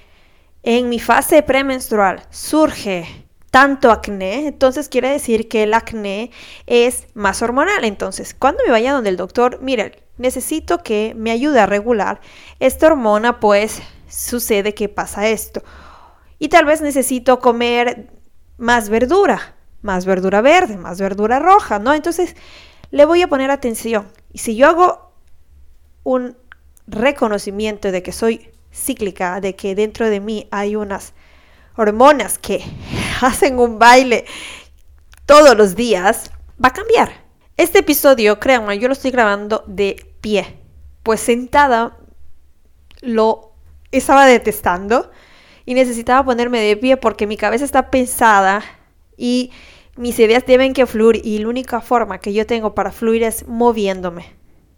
en 0.63 0.89
mi 0.89 0.99
fase 0.99 1.43
premenstrual 1.43 2.23
surge 2.31 3.25
tanto 3.51 3.91
acné, 3.91 4.47
entonces 4.47 4.89
quiere 4.89 5.09
decir 5.09 5.47
que 5.47 5.63
el 5.63 5.73
acné 5.73 6.31
es 6.65 7.07
más 7.13 7.41
hormonal. 7.41 7.85
Entonces, 7.85 8.33
cuando 8.33 8.63
me 8.65 8.71
vaya 8.71 8.91
donde 8.91 9.09
el 9.09 9.17
doctor, 9.17 9.59
mire, 9.61 10.03
necesito 10.17 10.79
que 10.79 11.13
me 11.15 11.31
ayude 11.31 11.59
a 11.59 11.65
regular 11.65 12.19
esta 12.59 12.87
hormona, 12.87 13.39
pues 13.39 13.81
sucede 14.09 14.73
que 14.73 14.89
pasa 14.89 15.29
esto. 15.29 15.63
Y 16.37 16.49
tal 16.49 16.65
vez 16.65 16.81
necesito 16.81 17.39
comer 17.39 18.11
más 18.57 18.89
verdura, 18.89 19.54
más 19.81 20.05
verdura 20.05 20.41
verde, 20.41 20.77
más 20.77 20.99
verdura 20.99 21.39
roja, 21.39 21.79
¿no? 21.79 21.93
Entonces, 21.93 22.35
le 22.91 23.05
voy 23.05 23.21
a 23.21 23.27
poner 23.27 23.51
atención. 23.51 24.07
Y 24.31 24.39
si 24.39 24.55
yo 24.55 24.67
hago 24.67 25.11
un 26.03 26.37
reconocimiento 26.87 27.91
de 27.91 28.03
que 28.03 28.11
soy 28.11 28.51
cíclica, 28.73 29.41
de 29.41 29.55
que 29.55 29.75
dentro 29.75 30.09
de 30.09 30.19
mí 30.19 30.47
hay 30.51 30.75
unas 30.75 31.13
hormonas 31.75 32.37
que 32.37 32.63
hacen 33.21 33.59
un 33.59 33.79
baile 33.79 34.25
todos 35.25 35.55
los 35.57 35.75
días, 35.75 36.31
va 36.63 36.69
a 36.69 36.73
cambiar. 36.73 37.11
Este 37.57 37.79
episodio, 37.79 38.39
créanme, 38.39 38.77
yo 38.79 38.87
lo 38.87 38.93
estoy 38.93 39.11
grabando 39.11 39.63
de 39.65 40.13
pie, 40.21 40.59
pues 41.03 41.21
sentada 41.21 41.97
lo 43.01 43.53
estaba 43.91 44.25
detestando 44.25 45.11
y 45.65 45.73
necesitaba 45.73 46.23
ponerme 46.25 46.59
de 46.59 46.75
pie 46.75 46.97
porque 46.97 47.27
mi 47.27 47.37
cabeza 47.37 47.65
está 47.65 47.89
pesada 47.89 48.61
y 49.17 49.51
mis 49.97 50.19
ideas 50.19 50.45
deben 50.45 50.73
que 50.73 50.85
fluir 50.85 51.21
y 51.23 51.37
la 51.39 51.47
única 51.47 51.81
forma 51.81 52.19
que 52.19 52.33
yo 52.33 52.45
tengo 52.45 52.75
para 52.75 52.91
fluir 52.91 53.23
es 53.23 53.47
moviéndome. 53.47 54.25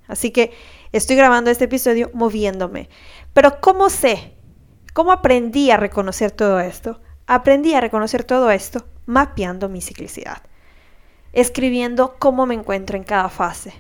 Así 0.08 0.32
que 0.32 0.52
estoy 0.92 1.16
grabando 1.16 1.50
este 1.50 1.66
episodio 1.66 2.12
moviéndome. 2.14 2.90
Pero 3.34 3.60
¿cómo 3.60 3.90
sé? 3.90 4.36
¿Cómo 4.94 5.12
aprendí 5.12 5.70
a 5.72 5.78
reconocer 5.78 6.32
todo 6.32 6.60
esto? 6.60 7.02
Aprendí 7.26 7.74
a 7.74 7.82
reconocer 7.82 8.24
todo 8.24 8.52
esto 8.52 8.86
mapeando 9.06 9.70
mi 9.70 9.82
ciclicidad, 9.82 10.44
escribiendo 11.34 12.16
cómo 12.20 12.46
me 12.46 12.54
encuentro 12.54 12.98
en 12.98 13.04
cada 13.04 13.30
fase, 13.30 13.74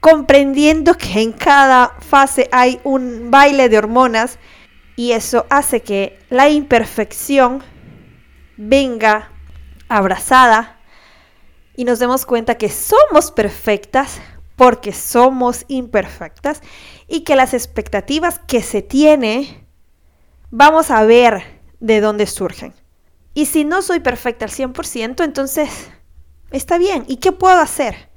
comprendiendo 0.00 0.94
que 0.94 1.20
en 1.20 1.32
cada 1.32 1.96
fase 2.00 2.48
hay 2.52 2.80
un 2.84 3.30
baile 3.30 3.68
de 3.68 3.78
hormonas 3.78 4.38
y 4.96 5.12
eso 5.12 5.46
hace 5.48 5.80
que 5.80 6.18
la 6.28 6.48
imperfección 6.48 7.62
venga 8.56 9.30
abrazada 9.88 10.78
y 11.76 11.84
nos 11.84 11.98
demos 11.98 12.26
cuenta 12.26 12.56
que 12.56 12.68
somos 12.68 13.30
perfectas 13.30 14.20
porque 14.56 14.92
somos 14.92 15.64
imperfectas 15.68 16.60
y 17.06 17.20
que 17.20 17.36
las 17.36 17.54
expectativas 17.54 18.40
que 18.40 18.60
se 18.60 18.82
tiene, 18.82 19.64
vamos 20.50 20.90
a 20.90 21.04
ver 21.04 21.60
de 21.78 22.00
dónde 22.00 22.26
surgen. 22.26 22.74
Y 23.34 23.46
si 23.46 23.64
no 23.64 23.82
soy 23.82 24.00
perfecta 24.00 24.46
al 24.46 24.50
100%, 24.50 25.22
entonces 25.22 25.70
está 26.50 26.76
bien. 26.76 27.04
¿Y 27.06 27.18
qué 27.18 27.30
puedo 27.30 27.60
hacer? 27.60 28.08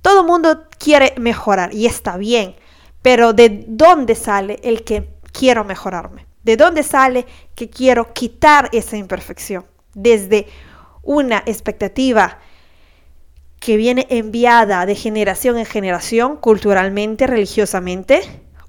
Todo 0.00 0.24
mundo 0.24 0.68
quiere 0.78 1.12
mejorar 1.18 1.74
y 1.74 1.84
está 1.84 2.16
bien, 2.16 2.56
pero 3.02 3.34
¿de 3.34 3.66
dónde 3.68 4.14
sale 4.14 4.60
el 4.62 4.84
que 4.84 5.10
quiero 5.32 5.64
mejorarme? 5.64 6.26
¿De 6.44 6.56
dónde 6.56 6.82
sale 6.82 7.26
que 7.54 7.68
quiero 7.68 8.14
quitar 8.14 8.70
esa 8.72 8.96
imperfección? 8.96 9.66
Desde 9.92 10.46
una 11.08 11.42
expectativa 11.46 12.38
que 13.60 13.78
viene 13.78 14.06
enviada 14.10 14.84
de 14.84 14.94
generación 14.94 15.56
en 15.56 15.64
generación, 15.64 16.36
culturalmente, 16.36 17.26
religiosamente, 17.26 18.20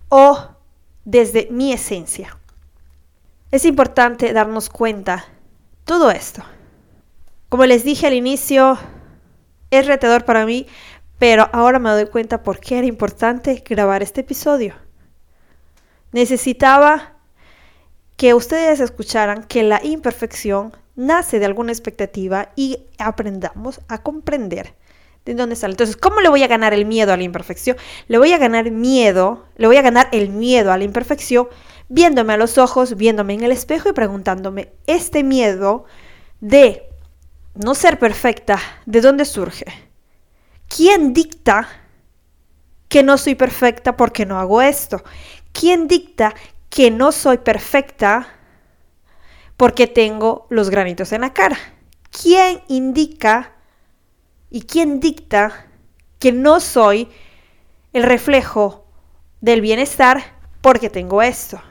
o 0.07 0.55
desde 1.03 1.49
mi 1.51 1.73
esencia. 1.73 2.37
Es 3.51 3.65
importante 3.65 4.31
darnos 4.31 4.69
cuenta 4.69 5.25
todo 5.83 6.11
esto. 6.11 6.41
Como 7.49 7.65
les 7.65 7.83
dije 7.83 8.07
al 8.07 8.13
inicio, 8.13 8.79
es 9.69 9.85
retador 9.85 10.23
para 10.23 10.45
mí, 10.45 10.65
pero 11.17 11.49
ahora 11.51 11.77
me 11.77 11.89
doy 11.89 12.05
cuenta 12.05 12.41
por 12.41 12.61
qué 12.61 12.77
era 12.77 12.87
importante 12.87 13.61
grabar 13.67 14.01
este 14.01 14.21
episodio. 14.21 14.75
Necesitaba 16.13 17.15
que 18.15 18.33
ustedes 18.33 18.79
escucharan 18.79 19.43
que 19.43 19.61
la 19.61 19.83
imperfección 19.83 20.71
nace 20.99 21.39
de 21.39 21.45
alguna 21.45 21.71
expectativa 21.71 22.49
y 22.57 22.77
aprendamos 22.97 23.79
a 23.87 24.03
comprender 24.03 24.75
de 25.23 25.33
dónde 25.33 25.55
sale. 25.55 25.71
Entonces, 25.71 25.95
¿cómo 25.95 26.19
le 26.19 26.27
voy 26.27 26.43
a 26.43 26.47
ganar 26.47 26.73
el 26.73 26.85
miedo 26.85 27.13
a 27.13 27.17
la 27.17 27.23
imperfección? 27.23 27.77
Le 28.07 28.17
voy 28.17 28.33
a 28.33 28.37
ganar 28.37 28.69
miedo, 28.69 29.45
le 29.55 29.67
voy 29.67 29.77
a 29.77 29.81
ganar 29.81 30.09
el 30.11 30.29
miedo 30.29 30.71
a 30.71 30.77
la 30.77 30.83
imperfección 30.83 31.47
viéndome 31.87 32.33
a 32.33 32.37
los 32.37 32.57
ojos, 32.57 32.97
viéndome 32.97 33.33
en 33.33 33.43
el 33.43 33.51
espejo 33.51 33.89
y 33.89 33.93
preguntándome, 33.93 34.73
¿este 34.87 35.23
miedo 35.23 35.85
de 36.41 36.83
no 37.55 37.75
ser 37.75 37.97
perfecta, 37.97 38.59
de 38.85 39.01
dónde 39.01 39.23
surge? 39.25 39.65
¿Quién 40.67 41.13
dicta 41.13 41.67
que 42.89 43.03
no 43.03 43.17
soy 43.17 43.35
perfecta 43.35 43.95
porque 43.95 44.25
no 44.25 44.37
hago 44.37 44.61
esto? 44.61 45.01
¿Quién 45.53 45.87
dicta 45.87 46.35
que 46.69 46.91
no 46.91 47.11
soy 47.11 47.37
perfecta 47.37 48.38
porque 49.59 49.87
tengo 49.87 50.47
los 50.49 50.69
granitos 50.69 51.11
en 51.11 51.19
la 51.19 51.33
cara. 51.33 51.57
¿Quién 52.11 52.61
indica 52.69 53.57
y 54.49 54.61
quién 54.61 55.01
dicta 55.01 55.67
que 56.17 56.31
no 56.31 56.61
soy 56.61 57.09
el 57.91 58.03
reflejo 58.03 58.85
del 59.41 59.59
bienestar 59.59 60.23
porque 60.61 60.89
tengo 60.89 61.21
esto? 61.21 61.61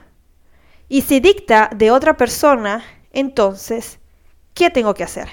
Y 0.87 1.01
si 1.01 1.19
dicta 1.19 1.71
de 1.75 1.89
otra 1.89 2.15
persona, 2.15 2.83
entonces, 3.11 3.97
¿qué 4.53 4.69
tengo 4.69 4.93
que 4.93 5.03
hacer? 5.03 5.27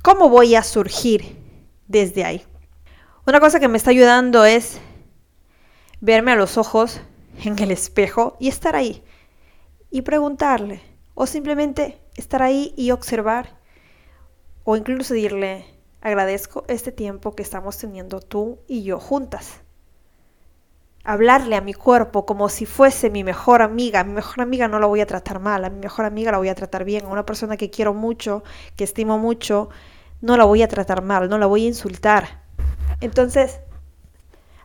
¿Cómo 0.00 0.28
voy 0.28 0.54
a 0.54 0.62
surgir 0.62 1.36
desde 1.88 2.24
ahí? 2.24 2.46
Una 3.26 3.40
cosa 3.40 3.58
que 3.58 3.66
me 3.66 3.76
está 3.76 3.90
ayudando 3.90 4.44
es 4.44 4.80
verme 6.00 6.30
a 6.30 6.36
los 6.36 6.58
ojos 6.58 7.00
en 7.42 7.58
el 7.58 7.72
espejo 7.72 8.36
y 8.38 8.46
estar 8.46 8.76
ahí 8.76 9.02
y 9.90 10.02
preguntarle 10.02 10.87
o 11.20 11.26
simplemente 11.26 12.00
estar 12.14 12.42
ahí 12.42 12.72
y 12.76 12.92
observar 12.92 13.58
o 14.62 14.76
incluso 14.76 15.14
decirle 15.14 15.64
agradezco 16.00 16.64
este 16.68 16.92
tiempo 16.92 17.34
que 17.34 17.42
estamos 17.42 17.76
teniendo 17.76 18.20
tú 18.20 18.60
y 18.68 18.84
yo 18.84 19.00
juntas. 19.00 19.62
Hablarle 21.02 21.56
a 21.56 21.60
mi 21.60 21.74
cuerpo 21.74 22.24
como 22.24 22.48
si 22.48 22.66
fuese 22.66 23.10
mi 23.10 23.24
mejor 23.24 23.62
amiga. 23.62 24.04
mi 24.04 24.12
mejor 24.12 24.42
amiga 24.42 24.68
no 24.68 24.78
la 24.78 24.86
voy 24.86 25.00
a 25.00 25.06
tratar 25.06 25.40
mal, 25.40 25.64
a 25.64 25.70
mi 25.70 25.80
mejor 25.80 26.04
amiga 26.04 26.30
la 26.30 26.38
voy 26.38 26.50
a 26.50 26.54
tratar 26.54 26.84
bien. 26.84 27.06
A 27.06 27.08
una 27.08 27.26
persona 27.26 27.56
que 27.56 27.68
quiero 27.68 27.94
mucho, 27.94 28.44
que 28.76 28.84
estimo 28.84 29.18
mucho, 29.18 29.70
no 30.20 30.36
la 30.36 30.44
voy 30.44 30.62
a 30.62 30.68
tratar 30.68 31.02
mal, 31.02 31.28
no 31.28 31.38
la 31.38 31.46
voy 31.46 31.64
a 31.64 31.68
insultar. 31.68 32.42
Entonces, 33.00 33.58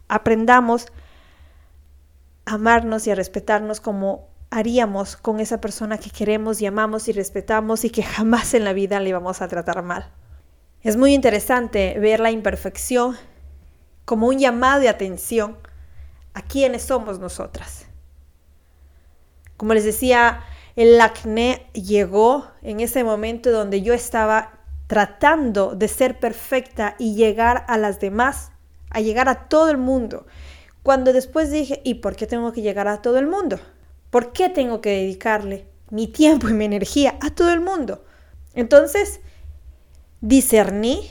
aprendamos 0.07 0.91
a 2.45 2.53
amarnos 2.53 3.07
y 3.07 3.12
a 3.12 3.15
respetarnos 3.15 3.81
como 3.81 4.33
haríamos 4.53 5.17
con 5.17 5.39
esa 5.39 5.60
persona 5.60 5.98
que 5.98 6.12
queremos 6.12 6.62
y 6.62 6.67
amamos 6.67 7.07
y 7.07 7.12
respetamos 7.12 7.86
y 7.86 7.89
que 7.89 8.03
jamás 8.03 8.53
en 8.53 8.63
la 8.63 8.74
vida 8.74 9.00
le 9.00 9.12
vamos 9.12 9.41
a 9.41 9.48
tratar 9.48 9.81
mal. 9.81 10.12
Es 10.81 10.95
muy 10.95 11.15
interesante 11.15 11.98
ver 12.00 12.19
la 12.19 12.29
imperfección 12.29 13.17
como 14.05 14.27
un 14.27 14.38
llamado 14.38 14.81
de 14.81 14.89
atención 14.89 15.57
a 16.36 16.43
quienes 16.43 16.83
somos 16.83 17.19
nosotras. 17.19 17.88
Como 19.57 19.74
les 19.74 19.86
decía, 19.86 20.41
el 20.75 21.01
acné 21.01 21.67
llegó 21.74 22.48
en 22.62 22.79
ese 22.79 23.03
momento 23.03 23.51
donde 23.51 23.81
yo 23.81 23.93
estaba 23.95 24.60
tratando 24.86 25.74
de 25.74 25.88
ser 25.88 26.19
perfecta 26.19 26.95
y 27.00 27.15
llegar 27.15 27.65
a 27.67 27.79
las 27.79 28.00
demás, 28.00 28.51
a 28.91 29.00
llegar 29.00 29.29
a 29.29 29.48
todo 29.48 29.72
el 29.72 29.77
mundo. 29.79 30.27
Cuando 30.83 31.12
después 31.12 31.50
dije, 31.50 31.81
¿y 31.83 31.95
por 31.95 32.15
qué 32.15 32.27
tengo 32.27 32.51
que 32.51 32.62
llegar 32.62 32.88
a 32.88 33.01
todo 33.01 33.17
el 33.17 33.25
mundo? 33.25 33.60
¿Por 34.13 34.32
qué 34.32 34.48
tengo 34.48 34.79
que 34.79 34.91
dedicarle 34.91 35.65
mi 35.89 36.05
tiempo 36.05 36.48
y 36.48 36.53
mi 36.53 36.65
energía 36.65 37.17
a 37.20 37.32
todo 37.32 37.51
el 37.51 37.62
mundo? 37.62 38.05
Entonces, 38.53 39.22
discerní 40.22 41.10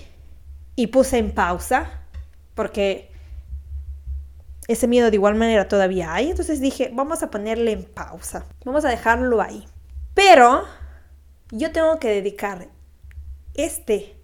y 0.76 0.86
puse 0.86 1.18
en 1.18 1.32
pausa, 1.32 2.04
porque 2.54 3.10
ese 4.68 4.86
miedo 4.86 5.10
de 5.10 5.16
igual 5.16 5.34
manera 5.34 5.66
todavía 5.66 6.14
hay. 6.14 6.30
Entonces 6.30 6.60
dije, 6.60 6.92
vamos 6.94 7.24
a 7.24 7.30
ponerle 7.32 7.72
en 7.72 7.82
pausa, 7.82 8.46
vamos 8.64 8.84
a 8.84 8.90
dejarlo 8.90 9.42
ahí. 9.42 9.64
Pero 10.14 10.62
yo 11.50 11.72
tengo 11.72 11.98
que 11.98 12.06
dedicar 12.06 12.68
este 13.54 14.14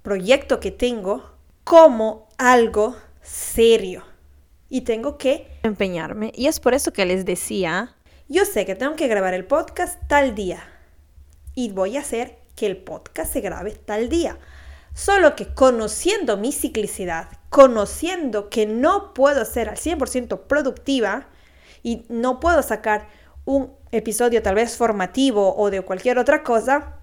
proyecto 0.00 0.58
que 0.58 0.70
tengo 0.70 1.36
como 1.64 2.28
algo 2.38 2.96
serio 3.20 4.04
y 4.70 4.80
tengo 4.80 5.18
que 5.18 5.46
empeñarme. 5.64 6.32
Y 6.34 6.46
es 6.46 6.60
por 6.60 6.72
eso 6.72 6.94
que 6.94 7.04
les 7.04 7.26
decía, 7.26 7.92
yo 8.28 8.44
sé 8.44 8.66
que 8.66 8.74
tengo 8.74 8.96
que 8.96 9.08
grabar 9.08 9.34
el 9.34 9.44
podcast 9.44 10.00
tal 10.08 10.34
día 10.34 10.60
y 11.54 11.70
voy 11.70 11.96
a 11.96 12.00
hacer 12.00 12.38
que 12.56 12.66
el 12.66 12.76
podcast 12.76 13.32
se 13.32 13.40
grabe 13.40 13.72
tal 13.72 14.08
día. 14.08 14.38
Solo 14.94 15.36
que 15.36 15.54
conociendo 15.54 16.36
mi 16.36 16.52
ciclicidad, 16.52 17.28
conociendo 17.50 18.48
que 18.48 18.66
no 18.66 19.14
puedo 19.14 19.44
ser 19.44 19.68
al 19.68 19.76
100% 19.76 20.46
productiva 20.48 21.28
y 21.82 22.04
no 22.08 22.40
puedo 22.40 22.62
sacar 22.62 23.08
un 23.44 23.72
episodio 23.92 24.42
tal 24.42 24.56
vez 24.56 24.76
formativo 24.76 25.54
o 25.56 25.70
de 25.70 25.82
cualquier 25.82 26.18
otra 26.18 26.42
cosa, 26.42 26.96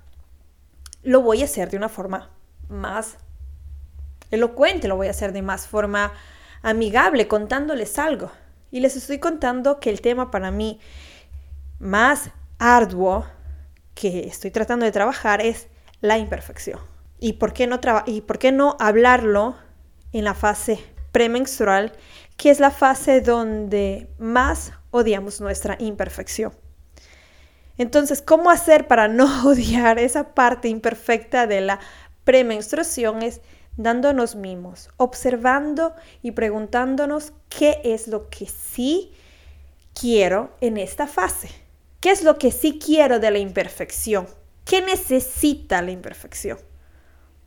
lo 1.04 1.22
voy 1.22 1.42
a 1.42 1.46
hacer 1.46 1.70
de 1.70 1.78
una 1.78 1.90
forma 1.90 2.32
más 2.68 3.18
elocuente, 4.32 4.88
lo 4.88 4.98
voy 4.98 5.08
a 5.08 5.12
hacer 5.12 5.32
de 5.32 5.42
más 5.42 5.68
forma 5.68 6.14
amigable, 6.64 7.28
contándoles 7.28 7.98
algo. 7.98 8.32
Y 8.72 8.80
les 8.80 8.96
estoy 8.96 9.20
contando 9.20 9.80
que 9.80 9.92
el 9.92 10.02
tema 10.02 10.32
para 10.32 10.50
mí 10.50 10.80
más 11.84 12.32
arduo 12.60 13.26
que 13.94 14.28
estoy 14.28 14.52
tratando 14.52 14.86
de 14.86 14.92
trabajar 14.92 15.42
es 15.42 15.68
la 16.02 16.18
imperfección. 16.18 16.80
¿Y 17.20 17.34
por 17.34 17.54
qué 17.54 17.68
no, 17.68 17.80
y 18.06 18.22
por 18.22 18.40
qué 18.40 18.52
no 18.52 18.76
hablarlo 18.80 19.56
en 20.12 20.24
la 20.24 20.34
fase 20.34 20.84
premenstrual, 21.12 21.94
que 22.38 22.50
es 22.50 22.60
la 22.60 22.72
fase 22.72 23.22
donde 23.22 24.10
más 24.18 24.72
odiamos 24.92 25.42
nuestra 25.42 25.76
imperfección? 25.80 26.54
Entonces, 27.78 28.22
¿cómo 28.22 28.50
hacer 28.50 28.88
para 28.88 29.08
no 29.08 29.48
odiar 29.48 30.00
esa 30.00 30.34
parte 30.34 30.70
imperfecta 30.70 31.48
de 31.48 31.62
la 31.62 31.80
premenstruación? 32.24 33.24
Es 33.24 33.42
dándonos 33.76 34.36
mimos, 34.36 34.90
observando 34.98 35.96
y 36.22 36.32
preguntándonos 36.32 37.34
qué 37.50 37.82
es 37.84 38.08
lo 38.08 38.30
que 38.30 38.48
sí 38.48 39.14
quiero 39.94 40.56
en 40.62 40.78
esta 40.78 41.08
fase. 41.08 41.63
¿Qué 42.04 42.12
es 42.12 42.22
lo 42.22 42.38
que 42.38 42.52
sí 42.52 42.80
quiero 42.86 43.20
de 43.20 43.32
la 43.32 43.38
imperfección? 43.38 44.28
¿Qué 44.66 44.82
necesita 44.82 45.82
la 45.82 45.92
imperfección 45.92 46.58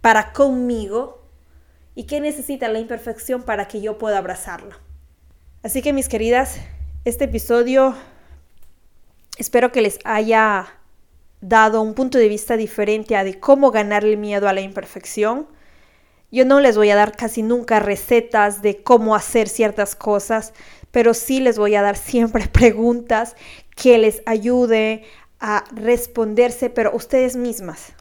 para 0.01 0.33
conmigo? 0.33 1.29
¿Y 1.95 2.05
qué 2.05 2.23
necesita 2.23 2.66
la 2.69 2.79
imperfección 2.79 3.42
para 3.42 3.69
que 3.69 3.83
yo 3.83 3.99
pueda 3.99 4.16
abrazarla? 4.16 4.81
Así 5.62 5.83
que 5.83 5.92
mis 5.92 6.09
queridas, 6.09 6.57
este 7.05 7.25
episodio 7.25 7.95
espero 9.37 9.73
que 9.73 9.83
les 9.83 9.99
haya 10.05 10.66
dado 11.42 11.83
un 11.83 11.92
punto 11.92 12.16
de 12.16 12.29
vista 12.29 12.57
diferente 12.57 13.14
a 13.14 13.25
de 13.25 13.38
cómo 13.38 13.71
ganarle 13.71 14.12
el 14.12 14.16
miedo 14.16 14.49
a 14.49 14.55
la 14.55 14.62
imperfección. 14.62 15.49
Yo 16.31 16.47
no 16.47 16.61
les 16.61 16.79
voy 16.79 16.88
a 16.88 16.97
dar 16.97 17.14
casi 17.14 17.42
nunca 17.42 17.79
recetas 17.79 18.62
de 18.62 18.83
cómo 18.83 19.14
hacer 19.14 19.51
ciertas 19.51 19.95
cosas, 19.95 20.55
pero 20.90 21.14
sí 21.14 21.40
les 21.40 21.59
voy 21.59 21.75
a 21.75 21.83
dar 21.83 21.96
siempre 21.96 22.49
preguntas 22.53 23.37
que 23.75 23.99
les 23.99 24.22
ayude 24.27 25.05
a 25.40 25.64
responderse, 25.75 26.70
pero 26.70 26.94
ustedes 26.94 27.37
mismas. 27.37 27.92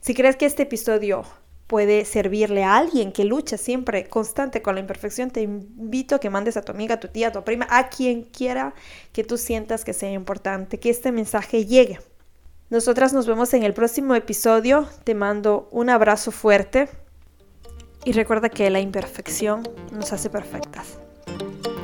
Si 0.00 0.14
crees 0.14 0.36
que 0.36 0.46
este 0.46 0.64
episodio 0.64 1.24
puede 1.66 2.04
servirle 2.04 2.64
a 2.64 2.76
alguien 2.76 3.12
que 3.12 3.24
lucha 3.24 3.58
siempre 3.58 4.08
constante 4.08 4.62
con 4.62 4.74
la 4.74 4.80
imperfección, 4.80 5.30
te 5.30 5.42
invito 5.42 6.14
a 6.14 6.18
que 6.18 6.30
mandes 6.30 6.56
a 6.56 6.62
tu 6.62 6.72
amiga, 6.72 6.94
a 6.94 7.00
tu 7.00 7.08
tía, 7.08 7.28
a 7.28 7.32
tu 7.32 7.44
prima, 7.44 7.66
a 7.70 7.88
quien 7.88 8.22
quiera 8.22 8.74
que 9.12 9.22
tú 9.22 9.36
sientas 9.36 9.84
que 9.84 9.92
sea 9.92 10.10
importante, 10.10 10.80
que 10.80 10.90
este 10.90 11.12
mensaje 11.12 11.66
llegue. 11.66 12.00
Nosotras 12.70 13.12
nos 13.12 13.26
vemos 13.26 13.54
en 13.54 13.62
el 13.62 13.72
próximo 13.72 14.14
episodio. 14.14 14.88
Te 15.04 15.14
mando 15.14 15.68
un 15.70 15.88
abrazo 15.88 16.30
fuerte 16.30 16.88
y 18.04 18.12
recuerda 18.12 18.48
que 18.48 18.68
la 18.70 18.80
imperfección 18.80 19.62
nos 19.92 20.12
hace 20.12 20.28
perfectas. 20.28 20.98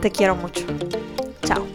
Te 0.04 0.10
quiero 0.10 0.36
mucho. 0.36 0.66
Chao. 1.46 1.66